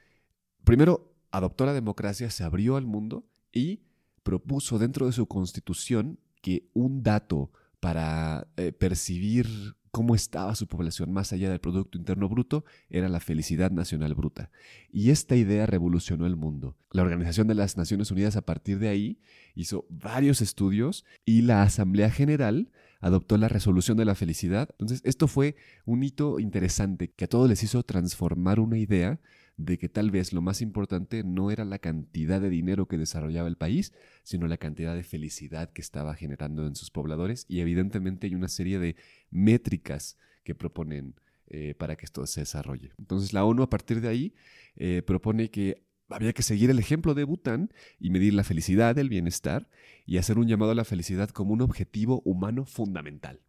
primero 0.64 1.07
adoptó 1.30 1.66
la 1.66 1.74
democracia, 1.74 2.30
se 2.30 2.44
abrió 2.44 2.76
al 2.76 2.86
mundo 2.86 3.24
y 3.52 3.80
propuso 4.22 4.78
dentro 4.78 5.06
de 5.06 5.12
su 5.12 5.26
constitución 5.26 6.18
que 6.42 6.68
un 6.74 7.02
dato 7.02 7.50
para 7.80 8.48
eh, 8.56 8.72
percibir 8.72 9.46
cómo 9.90 10.14
estaba 10.14 10.54
su 10.54 10.66
población 10.66 11.12
más 11.12 11.32
allá 11.32 11.50
del 11.50 11.60
Producto 11.60 11.98
Interno 11.98 12.28
Bruto 12.28 12.64
era 12.90 13.08
la 13.08 13.20
felicidad 13.20 13.70
nacional 13.70 14.14
bruta. 14.14 14.50
Y 14.92 15.10
esta 15.10 15.36
idea 15.36 15.66
revolucionó 15.66 16.26
el 16.26 16.36
mundo. 16.36 16.76
La 16.92 17.02
Organización 17.02 17.48
de 17.48 17.54
las 17.54 17.76
Naciones 17.76 18.10
Unidas 18.10 18.36
a 18.36 18.42
partir 18.42 18.78
de 18.78 18.88
ahí 18.88 19.18
hizo 19.54 19.86
varios 19.88 20.40
estudios 20.40 21.04
y 21.24 21.42
la 21.42 21.62
Asamblea 21.62 22.10
General 22.10 22.70
adoptó 23.00 23.36
la 23.38 23.48
resolución 23.48 23.96
de 23.96 24.04
la 24.04 24.14
felicidad. 24.14 24.68
Entonces, 24.72 25.00
esto 25.04 25.28
fue 25.28 25.56
un 25.84 26.02
hito 26.02 26.38
interesante 26.40 27.10
que 27.10 27.24
a 27.24 27.28
todos 27.28 27.48
les 27.48 27.62
hizo 27.62 27.82
transformar 27.82 28.60
una 28.60 28.78
idea 28.78 29.20
de 29.58 29.76
que 29.76 29.88
tal 29.88 30.10
vez 30.10 30.32
lo 30.32 30.40
más 30.40 30.62
importante 30.62 31.24
no 31.24 31.50
era 31.50 31.64
la 31.64 31.80
cantidad 31.80 32.40
de 32.40 32.48
dinero 32.48 32.86
que 32.86 32.96
desarrollaba 32.96 33.48
el 33.48 33.56
país, 33.56 33.92
sino 34.22 34.46
la 34.46 34.56
cantidad 34.56 34.94
de 34.94 35.02
felicidad 35.02 35.72
que 35.72 35.82
estaba 35.82 36.14
generando 36.14 36.66
en 36.66 36.76
sus 36.76 36.90
pobladores 36.90 37.44
y 37.48 37.60
evidentemente 37.60 38.28
hay 38.28 38.36
una 38.36 38.48
serie 38.48 38.78
de 38.78 38.96
métricas 39.30 40.16
que 40.44 40.54
proponen 40.54 41.16
eh, 41.48 41.74
para 41.76 41.96
que 41.96 42.06
esto 42.06 42.24
se 42.26 42.42
desarrolle. 42.42 42.92
Entonces 42.98 43.32
la 43.32 43.44
ONU 43.44 43.64
a 43.64 43.70
partir 43.70 44.00
de 44.00 44.08
ahí 44.08 44.34
eh, 44.76 45.02
propone 45.04 45.50
que 45.50 45.82
había 46.08 46.32
que 46.32 46.42
seguir 46.42 46.70
el 46.70 46.78
ejemplo 46.78 47.14
de 47.14 47.24
Bután 47.24 47.72
y 47.98 48.10
medir 48.10 48.34
la 48.34 48.44
felicidad, 48.44 48.96
el 48.96 49.08
bienestar 49.08 49.68
y 50.06 50.18
hacer 50.18 50.38
un 50.38 50.46
llamado 50.46 50.70
a 50.70 50.76
la 50.76 50.84
felicidad 50.84 51.30
como 51.30 51.52
un 51.52 51.62
objetivo 51.62 52.22
humano 52.24 52.64
fundamental. 52.64 53.40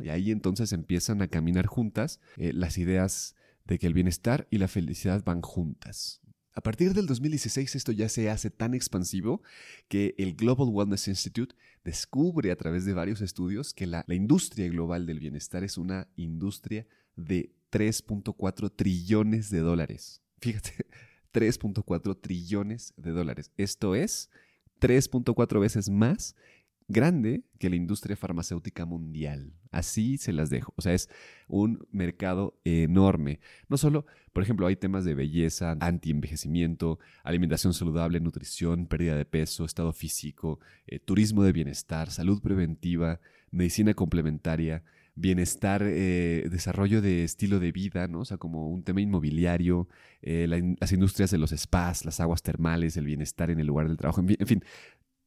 Y 0.00 0.10
ahí 0.10 0.30
entonces 0.30 0.72
empiezan 0.72 1.22
a 1.22 1.28
caminar 1.28 1.66
juntas 1.66 2.20
eh, 2.36 2.52
las 2.52 2.78
ideas 2.78 3.34
de 3.66 3.78
que 3.78 3.86
el 3.86 3.94
bienestar 3.94 4.46
y 4.50 4.58
la 4.58 4.68
felicidad 4.68 5.22
van 5.24 5.42
juntas. 5.42 6.22
A 6.54 6.60
partir 6.60 6.92
del 6.92 7.06
2016 7.06 7.76
esto 7.76 7.92
ya 7.92 8.08
se 8.08 8.28
hace 8.28 8.50
tan 8.50 8.74
expansivo 8.74 9.42
que 9.88 10.14
el 10.18 10.34
Global 10.34 10.68
Wellness 10.68 11.08
Institute 11.08 11.54
descubre 11.82 12.50
a 12.50 12.56
través 12.56 12.84
de 12.84 12.92
varios 12.92 13.22
estudios 13.22 13.72
que 13.72 13.86
la, 13.86 14.04
industria 14.08 14.68
global 14.68 15.06
del 15.06 15.18
bienestar 15.18 15.64
es 15.64 15.78
una 15.78 16.08
industria 16.16 16.86
de 17.16 17.54
3.4 17.70 18.70
trillones 18.76 19.50
de 19.50 19.60
dólares. 19.60 20.20
Fíjate, 20.40 20.72
3.4 21.32 22.20
trillones 22.20 22.92
de 22.98 23.12
dólares. 23.12 23.50
Esto 23.56 23.94
es 23.94 24.28
3.4 24.80 25.58
veces 25.58 25.88
más 25.88 26.36
grande 26.86 27.44
que 27.58 27.70
la 27.70 27.76
industria 27.76 28.16
farmacéutica 28.16 28.84
mundial. 28.84 29.54
Así 29.72 30.18
se 30.18 30.32
las 30.32 30.50
dejo. 30.50 30.72
O 30.76 30.82
sea, 30.82 30.94
es 30.94 31.08
un 31.48 31.86
mercado 31.90 32.60
enorme. 32.64 33.40
No 33.68 33.76
solo, 33.76 34.06
por 34.32 34.42
ejemplo, 34.42 34.66
hay 34.66 34.76
temas 34.76 35.04
de 35.04 35.14
belleza, 35.14 35.76
anti-envejecimiento, 35.80 36.98
alimentación 37.24 37.74
saludable, 37.74 38.20
nutrición, 38.20 38.86
pérdida 38.86 39.16
de 39.16 39.24
peso, 39.24 39.64
estado 39.64 39.92
físico, 39.92 40.60
eh, 40.86 40.98
turismo 41.00 41.42
de 41.42 41.52
bienestar, 41.52 42.10
salud 42.10 42.40
preventiva, 42.40 43.20
medicina 43.50 43.94
complementaria, 43.94 44.84
bienestar, 45.14 45.82
eh, 45.84 46.48
desarrollo 46.50 47.02
de 47.02 47.24
estilo 47.24 47.58
de 47.58 47.72
vida, 47.72 48.08
¿no? 48.08 48.20
O 48.20 48.24
sea, 48.24 48.36
como 48.38 48.68
un 48.68 48.82
tema 48.82 49.00
inmobiliario, 49.00 49.88
eh, 50.22 50.46
las 50.78 50.92
industrias 50.92 51.30
de 51.30 51.38
los 51.38 51.50
spas, 51.50 52.04
las 52.04 52.20
aguas 52.20 52.42
termales, 52.42 52.96
el 52.96 53.06
bienestar 53.06 53.50
en 53.50 53.58
el 53.60 53.66
lugar 53.66 53.88
del 53.88 53.96
trabajo, 53.96 54.22
en 54.26 54.46
fin 54.46 54.62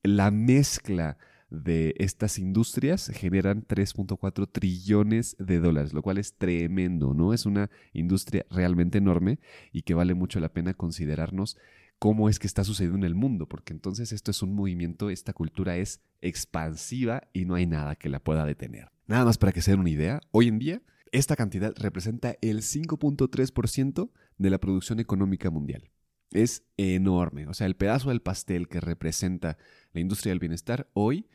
la 0.06 0.32
mezcla 0.32 1.18
de 1.50 1.94
estas 1.98 2.40
industrias 2.40 3.12
generan 3.14 3.66
3.4 3.66 4.50
trillones 4.52 5.36
de 5.40 5.60
dólares, 5.60 5.94
lo 5.94 6.02
cual 6.02 6.18
es 6.18 6.34
tremendo, 6.34 7.14
¿no? 7.14 7.34
Es 7.34 7.46
una 7.46 7.70
industria 7.94 8.46
realmente 8.50 8.98
enorme 8.98 9.40
y 9.72 9.84
que 9.84 9.94
vale 9.94 10.14
mucho 10.14 10.40
la 10.40 10.50
pena 10.50 10.74
considerarnos 10.74 11.58
cómo 12.00 12.30
es 12.30 12.40
que 12.40 12.48
está 12.48 12.64
sucediendo 12.64 12.98
en 12.98 13.04
el 13.04 13.16
mundo, 13.16 13.48
porque 13.48 13.74
entonces 13.74 14.12
esto 14.12 14.32
es 14.32 14.42
un 14.42 14.54
movimiento, 14.54 15.10
esta 15.10 15.34
cultura 15.34 15.78
es 15.78 16.02
expansiva 16.22 17.28
y 17.34 17.46
no 17.46 17.56
hay 17.56 17.66
nada 17.66 17.96
que 17.96 18.10
la 18.10 18.20
pueda 18.20 18.46
detener. 18.46 18.92
Nada 19.08 19.26
más 19.26 19.38
para 19.38 19.52
que 19.52 19.62
se 19.62 19.72
den 19.72 19.80
una 19.80 19.90
idea, 19.90 20.22
hoy 20.32 20.48
en 20.48 20.60
día 20.60 20.82
esta 21.12 21.36
cantidad 21.36 21.74
representa 21.78 22.36
el 22.42 22.62
5.3% 22.62 24.10
de 24.38 24.50
la 24.50 24.58
producción 24.58 25.00
económica 25.00 25.50
mundial. 25.50 25.90
Es 26.32 26.64
enorme, 26.78 27.48
o 27.48 27.54
sea, 27.54 27.68
el 27.68 27.76
pedazo 27.76 28.10
del 28.10 28.22
pastel 28.22 28.68
que 28.68 28.82
representa 28.82 29.58
la 29.94 30.02
industria 30.02 30.32
del 30.32 30.40
bienestar 30.40 30.90
hoy 30.94 31.28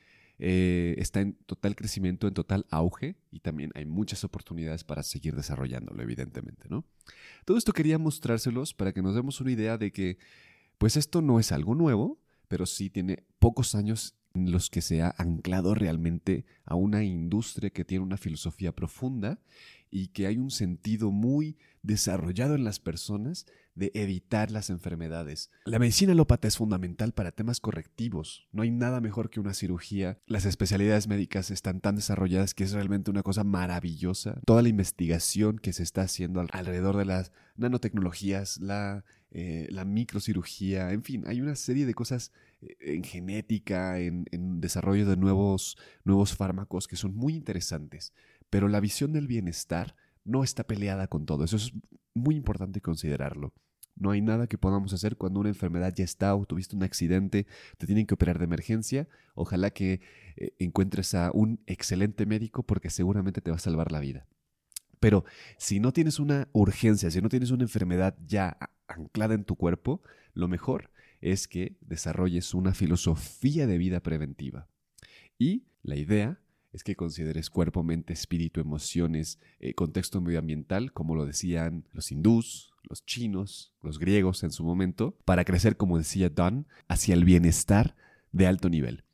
eh, 0.42 0.94
está 0.97 1.20
en 1.20 1.35
total 1.44 1.76
crecimiento, 1.76 2.26
en 2.26 2.32
total 2.32 2.64
auge 2.70 3.16
y 3.30 3.40
también 3.40 3.73
hay 3.75 3.85
muchas 3.85 4.25
oportunidades 4.25 4.85
para 4.85 5.02
seguir 5.02 5.37
desarrollándolo, 5.37 6.02
evidentemente, 6.02 6.66
¿no? 6.70 6.87
Todo 7.44 7.59
esto 7.59 7.75
quería 7.75 7.99
mostrárselos 7.99 8.73
para 8.73 8.92
que 8.92 9.02
nos 9.02 9.14
demos 9.14 9.42
una 9.42 9.52
idea 9.52 9.76
de 9.76 9.92
que, 9.92 10.16
pues 10.78 10.97
esto 10.97 11.20
no 11.20 11.40
es 11.40 11.52
algo 11.52 11.75
nuevo, 11.75 12.23
pero 12.49 12.64
sí 12.64 12.88
tiene 12.88 13.25
pocos 13.38 13.75
años 13.75 14.16
en 14.32 14.50
los 14.50 14.70
que 14.70 14.80
se 14.80 15.02
ha 15.02 15.14
anclado 15.18 15.75
realmente 15.75 16.47
a 16.64 16.75
una 16.75 17.04
industria 17.04 17.68
que 17.68 17.85
tiene 17.85 18.04
una 18.04 18.16
filosofía 18.16 18.75
profunda 18.75 19.40
y 19.90 20.09
que 20.09 20.26
hay 20.26 20.38
un 20.38 20.50
sentido 20.50 21.11
muy 21.11 21.56
desarrollado 21.82 22.54
en 22.54 22.64
las 22.64 22.78
personas 22.78 23.47
de 23.75 23.90
evitar 23.94 24.50
las 24.50 24.68
enfermedades. 24.68 25.50
La 25.64 25.78
medicina 25.78 26.12
alópata 26.12 26.49
es 26.49 26.56
fundamental 26.56 27.12
para 27.12 27.32
temas 27.32 27.61
correctivos. 27.61 28.47
No 28.52 28.62
hay 28.62 28.70
nada 28.70 29.00
mejor 29.00 29.30
que 29.30 29.40
una 29.40 29.54
cirugía. 29.54 30.18
Las 30.26 30.44
especialidades 30.44 31.09
médicas 31.09 31.50
están 31.50 31.80
tan 31.80 31.97
desarrolladas 31.97 32.52
que 32.52 32.64
es 32.64 32.73
realmente 32.73 33.11
una 33.11 33.23
cosa 33.23 33.44
maravillosa. 33.44 34.40
Toda 34.44 34.62
la 34.62 34.68
investigación 34.68 35.59
que 35.59 35.73
se 35.73 35.82
está 35.82 36.02
haciendo 36.02 36.44
alrededor 36.52 36.97
de 36.97 37.06
las 37.06 37.32
nanotecnologías, 37.56 38.59
la, 38.61 39.04
eh, 39.30 39.66
la 39.70 39.85
microcirugía, 39.85 40.92
en 40.92 41.02
fin, 41.02 41.25
hay 41.26 41.40
una 41.40 41.54
serie 41.54 41.87
de 41.87 41.94
cosas 41.94 42.32
eh, 42.61 42.76
en 42.80 43.04
genética, 43.04 43.99
en, 43.99 44.26
en 44.32 44.61
desarrollo 44.61 45.06
de 45.06 45.16
nuevos, 45.16 45.78
nuevos 46.04 46.35
fármacos 46.35 46.87
que 46.88 46.97
son 46.97 47.14
muy 47.14 47.35
interesantes. 47.35 48.12
Pero 48.50 48.69
la 48.69 48.80
visión 48.80 49.12
del 49.12 49.26
bienestar 49.26 49.97
no 50.25 50.45
está 50.45 50.64
peleada 50.64 51.07
con 51.07 51.26
todo. 51.26 51.45
Eso 51.45 51.57
es 51.57 51.73
muy 52.14 52.37
importante 52.37 52.80
considerarlo. 52.80 53.52
No 53.97 54.11
hay 54.11 54.21
nada 54.21 54.47
que 54.47 54.59
podamos 54.59 54.92
hacer 54.92 55.16
cuando 55.16 55.40
una 55.40 55.50
enfermedad 55.50 55.92
ya 55.95 56.04
está 56.04 56.35
o 56.35 56.47
tuviste 56.47 56.75
un 56.75 56.83
accidente, 56.83 57.47
te 57.76 57.87
tienen 57.87 58.07
que 58.07 58.14
operar 58.14 58.38
de 58.38 58.45
emergencia. 58.45 59.09
Ojalá 59.35 59.71
que 59.71 60.00
eh, 60.37 60.54
encuentres 60.59 61.14
a 61.14 61.30
un 61.33 61.62
excelente 61.66 62.26
médico 62.26 62.62
porque 62.62 62.90
seguramente 62.90 63.40
te 63.40 63.50
va 63.50 63.57
a 63.57 63.61
salvar 63.61 63.92
la 63.92 64.00
vida. 64.00 64.26
Pero 65.00 65.25
si 65.57 65.80
no 65.80 65.92
tienes 65.92 66.19
una 66.19 66.49
urgencia, 66.52 67.11
si 67.11 67.21
no 67.21 67.28
tienes 67.28 67.50
una 67.50 67.64
enfermedad 67.64 68.16
ya 68.26 68.59
anclada 68.87 69.35
en 69.35 69.45
tu 69.45 69.57
cuerpo, 69.57 70.02
lo 70.35 70.49
mejor 70.49 70.90
es 71.21 71.49
que 71.49 71.76
desarrolles 71.80 72.54
una 72.54 72.75
filosofía 72.75 73.66
de 73.66 73.78
vida 73.78 74.00
preventiva. 74.00 74.69
Y 75.38 75.64
la 75.83 75.97
idea 75.97 76.40
es 76.72 76.84
que 76.84 76.96
consideres 76.96 77.50
cuerpo, 77.50 77.82
mente, 77.82 78.12
espíritu, 78.12 78.60
emociones, 78.60 79.38
eh, 79.58 79.74
contexto 79.74 80.20
medioambiental, 80.20 80.92
como 80.92 81.14
lo 81.14 81.26
decían 81.26 81.84
los 81.92 82.12
hindús, 82.12 82.72
los 82.88 83.04
chinos, 83.04 83.72
los 83.82 83.98
griegos 83.98 84.42
en 84.42 84.50
su 84.50 84.64
momento, 84.64 85.16
para 85.24 85.44
crecer, 85.44 85.76
como 85.76 85.98
decía 85.98 86.28
Don, 86.28 86.66
hacia 86.88 87.14
el 87.14 87.24
bienestar 87.24 87.96
de 88.32 88.46
alto 88.46 88.68
nivel. 88.68 89.04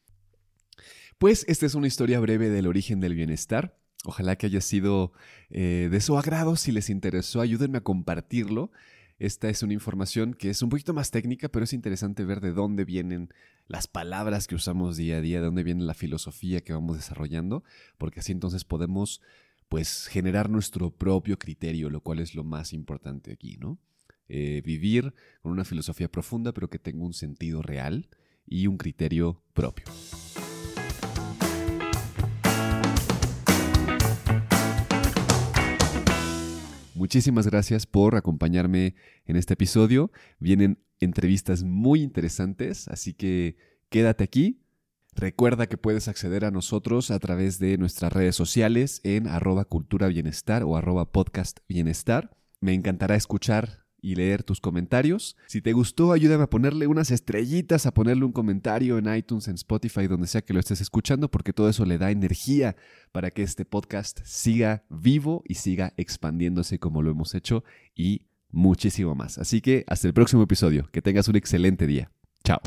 Pues 1.18 1.44
esta 1.48 1.64
es 1.64 1.74
una 1.74 1.86
historia 1.86 2.20
breve 2.20 2.50
del 2.50 2.66
origen 2.66 3.00
del 3.00 3.14
bienestar. 3.14 3.78
Ojalá 4.04 4.36
que 4.36 4.46
haya 4.46 4.60
sido 4.60 5.12
eh, 5.50 5.88
de 5.90 6.00
su 6.00 6.18
agrado. 6.18 6.56
Si 6.56 6.72
les 6.72 6.90
interesó, 6.90 7.40
ayúdenme 7.40 7.78
a 7.78 7.82
compartirlo. 7.82 8.70
Esta 9.18 9.48
es 9.48 9.62
una 9.62 9.72
información 9.72 10.34
que 10.34 10.50
es 10.50 10.60
un 10.60 10.68
poquito 10.68 10.92
más 10.92 11.10
técnica, 11.10 11.48
pero 11.48 11.64
es 11.64 11.72
interesante 11.72 12.24
ver 12.24 12.40
de 12.40 12.52
dónde 12.52 12.84
vienen 12.84 13.30
las 13.66 13.86
palabras 13.86 14.46
que 14.46 14.54
usamos 14.54 14.96
día 14.96 15.16
a 15.16 15.20
día, 15.22 15.40
de 15.40 15.46
dónde 15.46 15.62
viene 15.62 15.84
la 15.84 15.94
filosofía 15.94 16.60
que 16.60 16.74
vamos 16.74 16.96
desarrollando, 16.96 17.64
porque 17.96 18.20
así 18.20 18.32
entonces 18.32 18.64
podemos 18.64 19.22
pues 19.68 20.06
generar 20.06 20.50
nuestro 20.50 20.90
propio 20.90 21.38
criterio, 21.38 21.88
lo 21.88 22.02
cual 22.02 22.20
es 22.20 22.34
lo 22.34 22.44
más 22.44 22.72
importante 22.72 23.32
aquí, 23.32 23.56
¿no? 23.56 23.78
Eh, 24.28 24.60
vivir 24.64 25.14
con 25.40 25.52
una 25.52 25.64
filosofía 25.64 26.10
profunda, 26.10 26.52
pero 26.52 26.68
que 26.68 26.78
tenga 26.78 27.04
un 27.04 27.14
sentido 27.14 27.62
real 27.62 28.08
y 28.46 28.66
un 28.66 28.76
criterio 28.76 29.42
propio. 29.54 29.86
Muchísimas 36.96 37.46
gracias 37.46 37.84
por 37.84 38.16
acompañarme 38.16 38.94
en 39.26 39.36
este 39.36 39.52
episodio. 39.52 40.10
Vienen 40.38 40.78
entrevistas 40.98 41.62
muy 41.62 42.02
interesantes, 42.02 42.88
así 42.88 43.12
que 43.12 43.58
quédate 43.90 44.24
aquí. 44.24 44.62
Recuerda 45.14 45.66
que 45.66 45.76
puedes 45.76 46.08
acceder 46.08 46.46
a 46.46 46.50
nosotros 46.50 47.10
a 47.10 47.18
través 47.18 47.58
de 47.58 47.76
nuestras 47.76 48.14
redes 48.14 48.34
sociales 48.34 49.02
en 49.04 49.28
arroba 49.28 49.66
cultura 49.66 50.08
bienestar 50.08 50.62
o 50.62 50.74
arroba 50.74 51.12
podcast 51.12 51.58
bienestar. 51.68 52.34
Me 52.60 52.72
encantará 52.72 53.14
escuchar 53.14 53.85
y 54.06 54.14
leer 54.14 54.44
tus 54.44 54.60
comentarios. 54.60 55.36
Si 55.46 55.60
te 55.60 55.72
gustó, 55.72 56.12
ayúdame 56.12 56.44
a 56.44 56.48
ponerle 56.48 56.86
unas 56.86 57.10
estrellitas, 57.10 57.86
a 57.86 57.92
ponerle 57.92 58.24
un 58.24 58.30
comentario 58.30 58.98
en 58.98 59.12
iTunes, 59.12 59.48
en 59.48 59.56
Spotify, 59.56 60.06
donde 60.06 60.28
sea 60.28 60.42
que 60.42 60.54
lo 60.54 60.60
estés 60.60 60.80
escuchando, 60.80 61.28
porque 61.28 61.52
todo 61.52 61.68
eso 61.68 61.84
le 61.84 61.98
da 61.98 62.12
energía 62.12 62.76
para 63.10 63.32
que 63.32 63.42
este 63.42 63.64
podcast 63.64 64.20
siga 64.24 64.84
vivo 64.90 65.42
y 65.48 65.54
siga 65.54 65.92
expandiéndose 65.96 66.78
como 66.78 67.02
lo 67.02 67.10
hemos 67.10 67.34
hecho 67.34 67.64
y 67.96 68.22
muchísimo 68.52 69.16
más. 69.16 69.38
Así 69.38 69.60
que 69.60 69.82
hasta 69.88 70.06
el 70.06 70.14
próximo 70.14 70.44
episodio. 70.44 70.88
Que 70.92 71.02
tengas 71.02 71.26
un 71.26 71.34
excelente 71.34 71.88
día. 71.88 72.12
Chao. 72.44 72.60